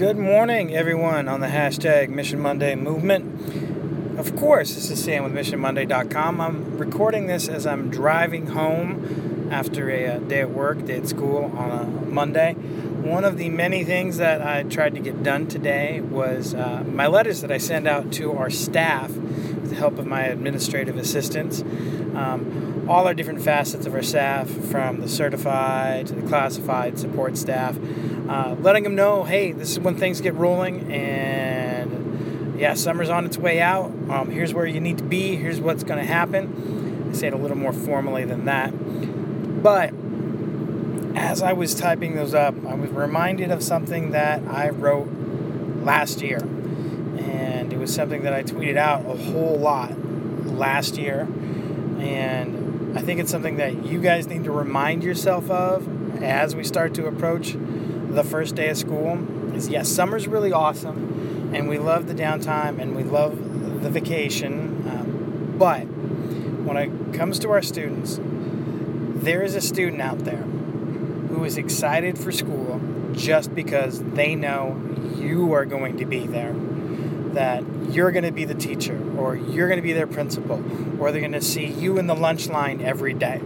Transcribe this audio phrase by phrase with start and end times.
[0.00, 4.18] Good morning, everyone, on the hashtag Mission Monday movement.
[4.18, 6.40] Of course, this is Sam with MissionMonday.com.
[6.40, 11.06] I'm recording this as I'm driving home after a, uh, day at work, day at
[11.06, 12.54] school on a Monday.
[12.54, 17.06] One of the many things that I tried to get done today was uh, my
[17.06, 19.10] letters that I send out to our staff
[19.60, 21.62] with the help of my administrative assistants.
[21.62, 27.36] Um, all our different facets of our staff, from the certified to the classified support
[27.36, 27.78] staff,
[28.28, 33.24] uh, letting them know, hey, this is when things get rolling, and yeah, summer's on
[33.24, 33.92] its way out.
[34.08, 35.36] Um, here's where you need to be.
[35.36, 37.08] Here's what's going to happen.
[37.10, 38.72] I say it a little more formally than that,
[39.62, 39.92] but
[41.16, 45.08] as I was typing those up, I was reminded of something that I wrote
[45.82, 46.38] last year,
[47.72, 49.96] it was something that I tweeted out a whole lot
[50.46, 51.28] last year,
[52.00, 56.64] and I think it's something that you guys need to remind yourself of as we
[56.64, 59.18] start to approach the first day of school
[59.54, 64.88] is yes, summer's really awesome, and we love the downtime and we love the vacation.
[64.88, 71.44] Um, but when it comes to our students, there is a student out there who
[71.44, 72.80] is excited for school
[73.12, 74.80] just because they know
[75.16, 76.54] you are going to be there.
[77.32, 80.62] That you're going to be the teacher, or you're going to be their principal,
[81.00, 83.40] or they're going to see you in the lunch line every day.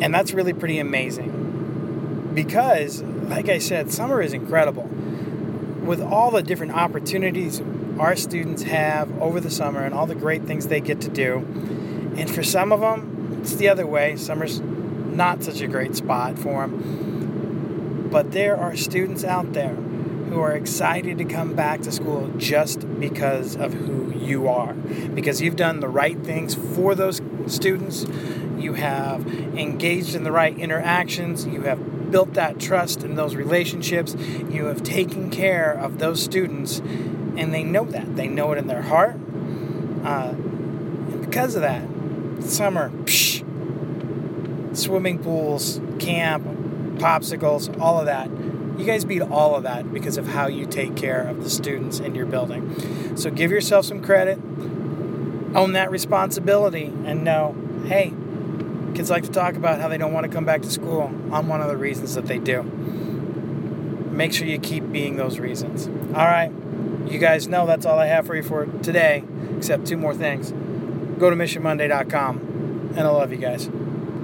[0.00, 4.84] And that's really pretty amazing because like I said, summer is incredible.
[4.84, 7.60] With all the different opportunities
[7.98, 11.38] our students have over the summer and all the great things they get to do.
[12.16, 14.16] And for some of them, it's the other way.
[14.16, 18.08] Summer's not such a great spot for them.
[18.10, 19.76] But there are students out there
[20.32, 24.72] who are excited to come back to school just because of who you are.
[24.72, 28.06] Because you've done the right things for those students,
[28.58, 34.14] you have engaged in the right interactions, you have built that trust in those relationships.
[34.14, 38.14] You have taken care of those students, and they know that.
[38.14, 39.16] They know it in their heart.
[40.04, 41.82] Uh, and because of that,
[42.44, 43.42] summer, psh,
[44.76, 46.44] swimming pools, camp,
[46.98, 48.28] popsicles, all of that.
[48.82, 52.00] You guys beat all of that because of how you take care of the students
[52.00, 53.16] in your building.
[53.16, 54.38] So give yourself some credit,
[55.54, 57.54] own that responsibility, and know
[57.86, 58.12] hey,
[58.96, 61.04] Kids like to talk about how they don't want to come back to school.
[61.32, 62.64] I'm one of the reasons that they do.
[64.10, 65.86] Make sure you keep being those reasons.
[65.86, 66.50] All right.
[67.06, 69.22] You guys know that's all I have for you for today,
[69.56, 70.50] except two more things.
[71.20, 73.70] Go to missionmonday.com, and I love you guys.